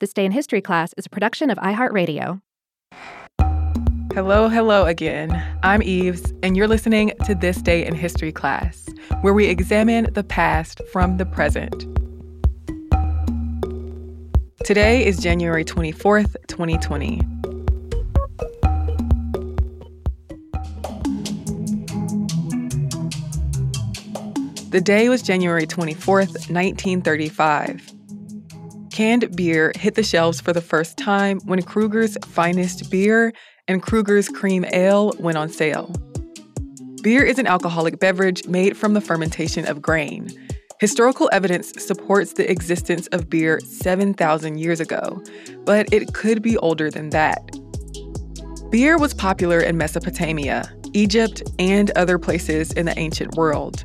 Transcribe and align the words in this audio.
This 0.00 0.12
Day 0.12 0.24
in 0.24 0.30
History 0.30 0.60
class 0.60 0.94
is 0.96 1.06
a 1.06 1.08
production 1.08 1.50
of 1.50 1.58
iHeartRadio. 1.58 2.40
Hello, 4.14 4.48
hello 4.48 4.84
again. 4.84 5.44
I'm 5.64 5.82
Eves, 5.82 6.32
and 6.44 6.56
you're 6.56 6.68
listening 6.68 7.10
to 7.24 7.34
This 7.34 7.60
Day 7.60 7.84
in 7.84 7.96
History 7.96 8.30
class, 8.30 8.88
where 9.22 9.34
we 9.34 9.48
examine 9.48 10.12
the 10.12 10.22
past 10.22 10.80
from 10.92 11.16
the 11.16 11.26
present. 11.26 11.84
Today 14.62 15.04
is 15.04 15.18
January 15.18 15.64
24th, 15.64 16.36
2020. 16.46 17.20
The 24.70 24.80
day 24.80 25.08
was 25.08 25.22
January 25.22 25.66
24th, 25.66 26.52
1935. 26.52 27.97
Canned 28.98 29.36
beer 29.36 29.70
hit 29.76 29.94
the 29.94 30.02
shelves 30.02 30.40
for 30.40 30.52
the 30.52 30.60
first 30.60 30.96
time 30.96 31.38
when 31.44 31.62
Krueger's 31.62 32.18
Finest 32.24 32.90
Beer 32.90 33.32
and 33.68 33.80
Krueger's 33.80 34.28
Cream 34.28 34.64
Ale 34.72 35.12
went 35.20 35.38
on 35.38 35.48
sale. 35.48 35.94
Beer 37.04 37.22
is 37.22 37.38
an 37.38 37.46
alcoholic 37.46 38.00
beverage 38.00 38.48
made 38.48 38.76
from 38.76 38.94
the 38.94 39.00
fermentation 39.00 39.68
of 39.68 39.80
grain. 39.80 40.28
Historical 40.80 41.30
evidence 41.32 41.70
supports 41.80 42.32
the 42.32 42.50
existence 42.50 43.06
of 43.12 43.30
beer 43.30 43.60
7,000 43.60 44.58
years 44.58 44.80
ago, 44.80 45.22
but 45.64 45.86
it 45.92 46.12
could 46.12 46.42
be 46.42 46.58
older 46.58 46.90
than 46.90 47.10
that. 47.10 47.56
Beer 48.70 48.98
was 48.98 49.14
popular 49.14 49.60
in 49.60 49.78
Mesopotamia, 49.78 50.68
Egypt, 50.92 51.40
and 51.60 51.92
other 51.92 52.18
places 52.18 52.72
in 52.72 52.86
the 52.86 52.98
ancient 52.98 53.36
world. 53.36 53.84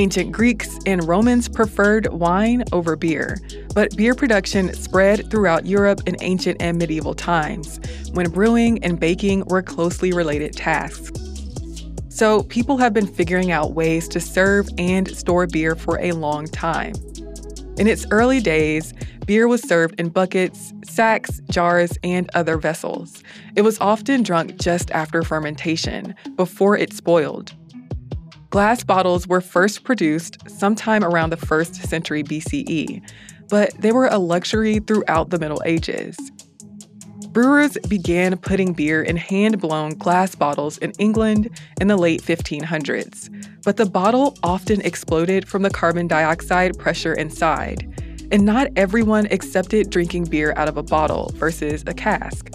Ancient 0.00 0.32
Greeks 0.32 0.78
and 0.86 1.06
Romans 1.06 1.46
preferred 1.46 2.06
wine 2.06 2.64
over 2.72 2.96
beer, 2.96 3.38
but 3.74 3.94
beer 3.98 4.14
production 4.14 4.72
spread 4.72 5.30
throughout 5.30 5.66
Europe 5.66 6.00
in 6.06 6.16
ancient 6.22 6.56
and 6.58 6.78
medieval 6.78 7.12
times, 7.12 7.78
when 8.14 8.30
brewing 8.30 8.82
and 8.82 8.98
baking 8.98 9.44
were 9.48 9.60
closely 9.60 10.10
related 10.14 10.56
tasks. 10.56 11.12
So, 12.08 12.44
people 12.44 12.78
have 12.78 12.94
been 12.94 13.06
figuring 13.06 13.52
out 13.52 13.74
ways 13.74 14.08
to 14.08 14.20
serve 14.20 14.70
and 14.78 15.06
store 15.14 15.46
beer 15.46 15.74
for 15.74 16.00
a 16.00 16.12
long 16.12 16.46
time. 16.46 16.94
In 17.76 17.86
its 17.86 18.06
early 18.10 18.40
days, 18.40 18.94
beer 19.26 19.48
was 19.48 19.60
served 19.60 20.00
in 20.00 20.08
buckets, 20.08 20.72
sacks, 20.82 21.42
jars, 21.50 21.92
and 22.02 22.30
other 22.32 22.56
vessels. 22.56 23.22
It 23.54 23.62
was 23.62 23.78
often 23.80 24.22
drunk 24.22 24.56
just 24.56 24.90
after 24.92 25.22
fermentation, 25.22 26.14
before 26.36 26.74
it 26.74 26.94
spoiled. 26.94 27.54
Glass 28.50 28.82
bottles 28.82 29.28
were 29.28 29.40
first 29.40 29.84
produced 29.84 30.50
sometime 30.50 31.04
around 31.04 31.30
the 31.30 31.36
1st 31.36 31.86
century 31.86 32.24
BCE, 32.24 33.00
but 33.48 33.72
they 33.80 33.92
were 33.92 34.08
a 34.08 34.18
luxury 34.18 34.80
throughout 34.80 35.30
the 35.30 35.38
Middle 35.38 35.62
Ages. 35.64 36.18
Brewers 37.28 37.78
began 37.88 38.36
putting 38.36 38.72
beer 38.72 39.04
in 39.04 39.16
hand 39.16 39.60
blown 39.60 39.90
glass 39.90 40.34
bottles 40.34 40.78
in 40.78 40.90
England 40.98 41.48
in 41.80 41.86
the 41.86 41.96
late 41.96 42.22
1500s, 42.22 43.30
but 43.62 43.76
the 43.76 43.86
bottle 43.86 44.36
often 44.42 44.80
exploded 44.80 45.46
from 45.48 45.62
the 45.62 45.70
carbon 45.70 46.08
dioxide 46.08 46.76
pressure 46.76 47.14
inside, 47.14 47.86
and 48.32 48.44
not 48.44 48.66
everyone 48.74 49.26
accepted 49.26 49.90
drinking 49.90 50.24
beer 50.24 50.54
out 50.56 50.66
of 50.66 50.76
a 50.76 50.82
bottle 50.82 51.30
versus 51.36 51.84
a 51.86 51.94
cask. 51.94 52.50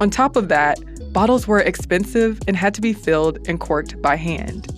On 0.00 0.08
top 0.08 0.36
of 0.36 0.48
that, 0.48 0.80
bottles 1.12 1.46
were 1.46 1.60
expensive 1.60 2.40
and 2.48 2.56
had 2.56 2.72
to 2.72 2.80
be 2.80 2.94
filled 2.94 3.46
and 3.46 3.60
corked 3.60 4.00
by 4.00 4.16
hand. 4.16 4.72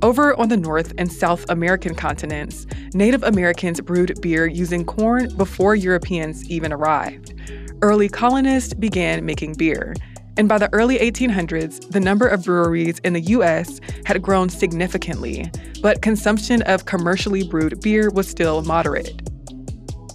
Over 0.00 0.38
on 0.38 0.48
the 0.48 0.56
North 0.56 0.94
and 0.96 1.12
South 1.12 1.44
American 1.48 1.92
continents, 1.92 2.66
Native 2.94 3.24
Americans 3.24 3.80
brewed 3.80 4.20
beer 4.20 4.46
using 4.46 4.84
corn 4.84 5.36
before 5.36 5.74
Europeans 5.74 6.48
even 6.48 6.72
arrived. 6.72 7.34
Early 7.82 8.08
colonists 8.08 8.74
began 8.74 9.26
making 9.26 9.54
beer, 9.54 9.96
and 10.36 10.48
by 10.48 10.58
the 10.58 10.72
early 10.72 10.98
1800s, 10.98 11.90
the 11.90 11.98
number 11.98 12.28
of 12.28 12.44
breweries 12.44 13.00
in 13.00 13.12
the 13.12 13.22
US 13.22 13.80
had 14.06 14.22
grown 14.22 14.48
significantly, 14.48 15.50
but 15.82 16.00
consumption 16.00 16.62
of 16.62 16.84
commercially 16.84 17.42
brewed 17.42 17.80
beer 17.80 18.08
was 18.08 18.28
still 18.28 18.62
moderate. 18.62 19.20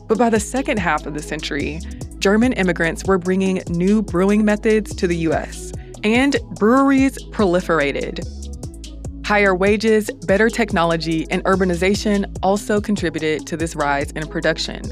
But 0.08 0.18
by 0.18 0.30
the 0.30 0.40
second 0.40 0.80
half 0.80 1.06
of 1.06 1.14
the 1.14 1.22
century, 1.22 1.82
German 2.20 2.54
immigrants 2.54 3.04
were 3.04 3.18
bringing 3.18 3.62
new 3.68 4.02
brewing 4.02 4.46
methods 4.46 4.96
to 4.96 5.08
the 5.08 5.18
US, 5.18 5.74
and 6.06 6.38
breweries 6.52 7.22
proliferated. 7.32 8.43
Higher 9.26 9.56
wages, 9.56 10.12
better 10.28 10.50
technology, 10.50 11.26
and 11.30 11.42
urbanization 11.46 12.38
also 12.44 12.82
contributed 12.82 13.48
to 13.48 13.56
this 13.56 13.74
rise 13.74 14.12
in 14.12 14.28
production. 14.28 14.84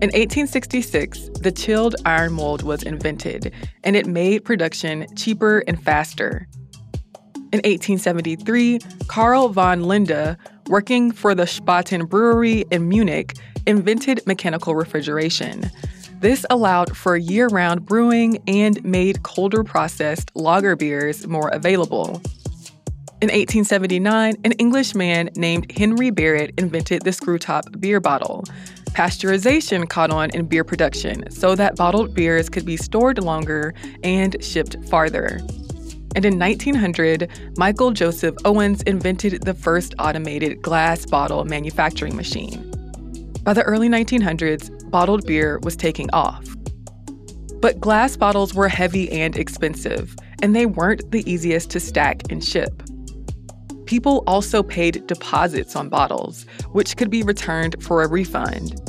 In 0.00 0.10
1866, 0.12 1.30
the 1.40 1.50
chilled 1.50 1.96
iron 2.04 2.34
mold 2.34 2.62
was 2.62 2.84
invented, 2.84 3.52
and 3.82 3.96
it 3.96 4.06
made 4.06 4.44
production 4.44 5.06
cheaper 5.16 5.64
and 5.66 5.82
faster. 5.82 6.46
In 7.52 7.58
1873, 7.64 8.78
Karl 9.08 9.48
von 9.48 9.82
Linde, 9.82 10.36
working 10.68 11.10
for 11.10 11.34
the 11.34 11.44
Spaten 11.44 12.08
Brewery 12.08 12.64
in 12.70 12.88
Munich, 12.88 13.34
invented 13.66 14.24
mechanical 14.26 14.76
refrigeration. 14.76 15.68
This 16.20 16.46
allowed 16.48 16.96
for 16.96 17.16
year 17.16 17.48
round 17.48 17.84
brewing 17.86 18.40
and 18.46 18.82
made 18.84 19.24
colder 19.24 19.64
processed 19.64 20.30
lager 20.36 20.76
beers 20.76 21.26
more 21.26 21.48
available. 21.48 22.22
In 23.22 23.28
1879, 23.28 24.34
an 24.44 24.52
Englishman 24.52 25.30
named 25.36 25.72
Henry 25.72 26.10
Barrett 26.10 26.52
invented 26.58 27.00
the 27.00 27.14
screw 27.14 27.38
top 27.38 27.64
beer 27.80 27.98
bottle. 27.98 28.44
Pasteurization 28.90 29.88
caught 29.88 30.10
on 30.10 30.28
in 30.34 30.44
beer 30.44 30.64
production 30.64 31.30
so 31.30 31.54
that 31.54 31.76
bottled 31.76 32.12
beers 32.12 32.50
could 32.50 32.66
be 32.66 32.76
stored 32.76 33.22
longer 33.22 33.72
and 34.02 34.36
shipped 34.44 34.76
farther. 34.90 35.40
And 36.14 36.26
in 36.26 36.38
1900, 36.38 37.30
Michael 37.56 37.92
Joseph 37.92 38.36
Owens 38.44 38.82
invented 38.82 39.44
the 39.44 39.54
first 39.54 39.94
automated 39.98 40.60
glass 40.60 41.06
bottle 41.06 41.46
manufacturing 41.46 42.16
machine. 42.16 42.70
By 43.44 43.54
the 43.54 43.62
early 43.62 43.88
1900s, 43.88 44.90
bottled 44.90 45.26
beer 45.26 45.58
was 45.62 45.74
taking 45.74 46.10
off. 46.10 46.44
But 47.62 47.80
glass 47.80 48.14
bottles 48.14 48.52
were 48.52 48.68
heavy 48.68 49.10
and 49.10 49.38
expensive, 49.38 50.14
and 50.42 50.54
they 50.54 50.66
weren't 50.66 51.10
the 51.12 51.28
easiest 51.30 51.70
to 51.70 51.80
stack 51.80 52.30
and 52.30 52.44
ship. 52.44 52.82
People 53.86 54.24
also 54.26 54.62
paid 54.62 55.06
deposits 55.06 55.76
on 55.76 55.88
bottles, 55.88 56.44
which 56.72 56.96
could 56.96 57.08
be 57.08 57.22
returned 57.22 57.82
for 57.82 58.02
a 58.02 58.08
refund. 58.08 58.80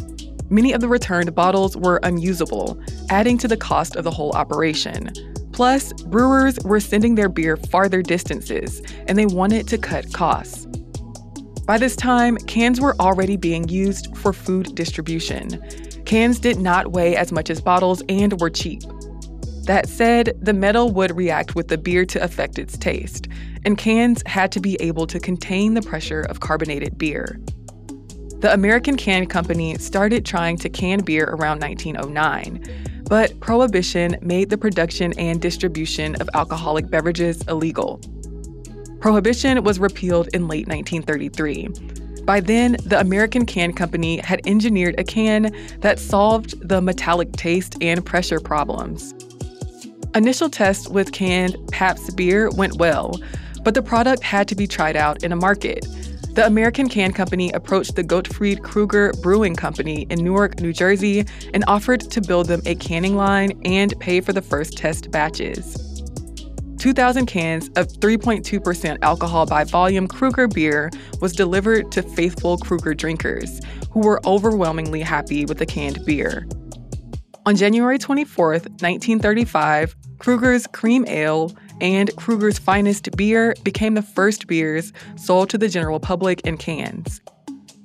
Many 0.49 0.73
of 0.73 0.81
the 0.81 0.87
returned 0.87 1.33
bottles 1.35 1.77
were 1.77 1.99
unusable, 2.03 2.81
adding 3.09 3.37
to 3.39 3.47
the 3.47 3.57
cost 3.57 3.95
of 3.95 4.03
the 4.03 4.11
whole 4.11 4.31
operation. 4.31 5.11
Plus, 5.51 5.93
brewers 5.93 6.59
were 6.63 6.79
sending 6.79 7.15
their 7.15 7.29
beer 7.29 7.57
farther 7.57 8.01
distances, 8.01 8.81
and 9.07 9.17
they 9.17 9.25
wanted 9.25 9.67
to 9.67 9.77
cut 9.77 10.11
costs. 10.13 10.65
By 11.65 11.77
this 11.77 11.95
time, 11.95 12.37
cans 12.47 12.79
were 12.79 12.95
already 12.99 13.37
being 13.37 13.67
used 13.67 14.15
for 14.17 14.33
food 14.33 14.73
distribution. 14.73 15.61
Cans 16.05 16.39
did 16.39 16.59
not 16.59 16.93
weigh 16.93 17.17
as 17.17 17.31
much 17.31 17.49
as 17.49 17.59
bottles 17.59 18.01
and 18.07 18.39
were 18.39 18.49
cheap. 18.49 18.81
That 19.67 19.89
said, 19.89 20.37
the 20.41 20.53
metal 20.53 20.91
would 20.93 21.17
react 21.17 21.53
with 21.53 21.67
the 21.67 21.77
beer 21.77 22.05
to 22.05 22.23
affect 22.23 22.57
its 22.57 22.77
taste, 22.77 23.27
and 23.65 23.77
cans 23.77 24.23
had 24.25 24.49
to 24.53 24.61
be 24.61 24.77
able 24.79 25.05
to 25.07 25.19
contain 25.19 25.73
the 25.73 25.81
pressure 25.81 26.21
of 26.21 26.39
carbonated 26.39 26.97
beer. 26.97 27.37
The 28.39 28.53
American 28.53 28.95
Can 28.95 29.25
Company 29.25 29.77
started 29.77 30.25
trying 30.25 30.55
to 30.59 30.69
can 30.69 31.01
beer 31.01 31.25
around 31.25 31.59
1909, 31.59 33.03
but 33.09 33.37
prohibition 33.41 34.15
made 34.21 34.49
the 34.49 34.57
production 34.57 35.11
and 35.19 35.41
distribution 35.41 36.15
of 36.21 36.29
alcoholic 36.33 36.89
beverages 36.89 37.41
illegal. 37.49 37.99
Prohibition 39.01 39.65
was 39.65 39.79
repealed 39.79 40.29
in 40.29 40.47
late 40.47 40.69
1933. 40.69 42.23
By 42.23 42.39
then, 42.39 42.77
the 42.85 43.01
American 43.01 43.45
Can 43.45 43.73
Company 43.73 44.19
had 44.19 44.39
engineered 44.47 44.97
a 44.97 45.03
can 45.03 45.53
that 45.81 45.99
solved 45.99 46.55
the 46.69 46.81
metallic 46.81 47.33
taste 47.33 47.75
and 47.81 48.05
pressure 48.05 48.39
problems. 48.39 49.13
Initial 50.17 50.49
tests 50.49 50.87
with 50.87 51.11
canned 51.11 51.55
Pabst 51.71 52.17
beer 52.17 52.49
went 52.49 52.79
well, 52.79 53.21
but 53.63 53.75
the 53.75 53.83
product 53.83 54.23
had 54.23 54.47
to 54.47 54.55
be 54.55 54.65
tried 54.65 54.95
out 54.95 55.23
in 55.23 55.31
a 55.31 55.35
market. 55.35 55.85
The 56.33 56.43
American 56.43 56.89
Can 56.89 57.13
Company 57.13 57.51
approached 57.51 57.95
the 57.95 58.01
Gottfried 58.01 58.63
Krueger 58.63 59.13
Brewing 59.21 59.55
Company 59.55 60.07
in 60.09 60.23
Newark, 60.23 60.59
New 60.59 60.73
Jersey, 60.73 61.23
and 61.53 61.63
offered 61.67 62.01
to 62.09 62.19
build 62.19 62.47
them 62.47 62.63
a 62.65 62.73
canning 62.73 63.15
line 63.15 63.61
and 63.63 63.93
pay 63.99 64.19
for 64.19 64.33
the 64.33 64.41
first 64.41 64.75
test 64.75 65.11
batches. 65.11 65.75
2,000 66.79 67.27
cans 67.27 67.67
of 67.75 67.85
3.2% 67.87 68.97
alcohol 69.03 69.45
by 69.45 69.65
volume 69.65 70.07
Krueger 70.07 70.47
beer 70.47 70.89
was 71.21 71.33
delivered 71.33 71.91
to 71.91 72.01
faithful 72.01 72.57
Krueger 72.57 72.95
drinkers, 72.95 73.61
who 73.91 73.99
were 73.99 74.19
overwhelmingly 74.25 75.01
happy 75.01 75.45
with 75.45 75.59
the 75.59 75.65
canned 75.67 76.03
beer. 76.05 76.47
On 77.45 77.55
January 77.55 77.97
24, 77.97 78.49
1935, 78.49 79.95
Krueger's 80.19 80.67
Cream 80.67 81.05
Ale 81.07 81.55
and 81.79 82.15
Krueger's 82.15 82.57
Finest 82.57 83.15
Beer 83.15 83.55
became 83.63 83.93
the 83.93 84.01
first 84.01 84.47
beers 84.47 84.91
sold 85.15 85.49
to 85.49 85.57
the 85.57 85.69
general 85.69 85.99
public 85.99 86.41
in 86.41 86.57
cans. 86.57 87.21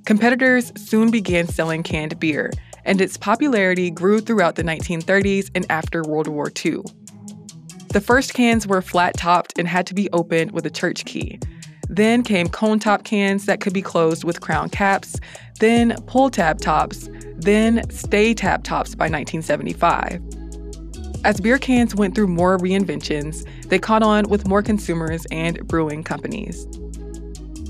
Competitors 0.06 0.73
soon 0.76 1.11
began 1.11 1.46
selling 1.46 1.82
canned 1.82 2.19
beer, 2.19 2.50
and 2.84 3.00
its 3.00 3.17
popularity 3.17 3.90
grew 3.90 4.20
throughout 4.20 4.56
the 4.56 4.64
1930s 4.64 5.50
and 5.55 5.64
after 5.70 6.02
World 6.02 6.29
War 6.29 6.50
II. 6.64 6.82
The 7.93 8.00
first 8.00 8.35
cans 8.35 8.67
were 8.67 8.82
flat 8.82 9.17
topped 9.17 9.58
and 9.58 9.69
had 9.69 9.87
to 9.88 9.94
be 9.94 10.11
opened 10.12 10.52
with 10.52 10.67
a 10.67 10.70
church 10.70 11.05
key. 11.05 11.38
Then 11.88 12.23
came 12.23 12.49
cone 12.49 12.78
top 12.78 13.05
cans 13.05 13.44
that 13.44 13.61
could 13.61 13.75
be 13.75 13.82
closed 13.82 14.25
with 14.25 14.40
crown 14.40 14.70
caps, 14.70 15.17
then 15.61 15.94
pull 16.06 16.31
tab 16.31 16.61
tops, 16.61 17.11
then 17.37 17.88
stay 17.90 18.32
tab 18.32 18.64
tops 18.64 18.94
by 18.94 19.05
1975. 19.05 20.23
As 21.24 21.40
beer 21.40 21.56
cans 21.56 21.94
went 21.94 22.16
through 22.16 22.26
more 22.26 22.58
reinventions, 22.58 23.46
they 23.69 23.78
caught 23.78 24.02
on 24.02 24.28
with 24.28 24.48
more 24.48 24.60
consumers 24.60 25.24
and 25.30 25.66
brewing 25.69 26.02
companies. 26.02 26.66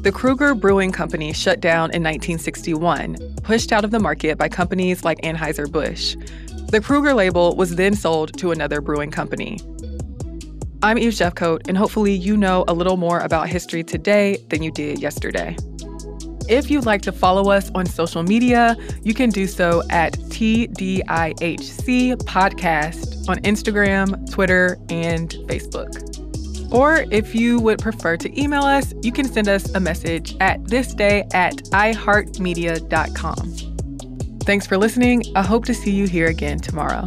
The 0.01 0.11
Krueger 0.11 0.55
Brewing 0.55 0.91
Company 0.91 1.35
shut 1.35 1.61
down 1.61 1.91
in 1.91 2.03
1961, 2.03 3.37
pushed 3.43 3.71
out 3.71 3.85
of 3.85 3.91
the 3.91 4.01
market 4.01 4.39
by 4.39 4.49
companies 4.49 5.05
like 5.05 5.21
Anheuser-Busch. 5.21 6.17
The 6.71 6.81
Krueger 6.81 7.13
label 7.13 7.55
was 7.55 7.77
then 7.77 7.95
sold 7.95 8.39
to 8.39 8.53
another 8.53 8.81
brewing 8.81 9.11
company. 9.11 9.61
I'm 10.83 10.99
Eve 10.99 11.13
Jeffcoat, 11.13 11.69
and 11.69 11.77
hopefully 11.77 12.15
you 12.15 12.39
know 12.39 12.65
a 12.67 12.73
little 12.73 12.97
more 12.97 13.21
about 13.21 13.49
history 13.49 13.85
today 13.85 14.39
than 14.49 14.63
you 14.63 14.73
did 14.73 14.99
yesterday. 14.99 15.57
If 16.49 16.71
you'd 16.71 16.87
like 16.87 17.03
to 17.03 17.13
follow 17.13 17.51
us 17.51 17.71
on 17.75 17.87
social 17.87 18.23
media, 18.23 18.77
you 19.03 19.15
can 19.15 19.31
do 19.31 19.47
so 19.47 19.83
at 19.91 20.15
TDIHC 20.15 21.05
Podcast 22.25 23.29
on 23.29 23.37
Instagram, 23.39 24.31
Twitter, 24.31 24.79
and 24.89 25.31
Facebook. 25.49 26.73
Or 26.73 27.05
if 27.11 27.35
you 27.35 27.59
would 27.61 27.81
prefer 27.81 28.17
to 28.17 28.41
email 28.41 28.63
us, 28.63 28.95
you 29.03 29.13
can 29.13 29.27
send 29.27 29.49
us 29.49 29.75
a 29.75 29.81
message 29.81 30.35
at 30.41 30.63
thisday 30.63 31.29
at 31.35 31.57
iheartmedia.com. 31.65 34.39
Thanks 34.41 34.67
for 34.67 34.79
listening. 34.79 35.23
I 35.37 35.43
hope 35.43 35.67
to 35.67 35.75
see 35.75 35.93
you 35.93 36.09
here 36.09 36.27
again 36.27 36.59
tomorrow. 36.59 37.07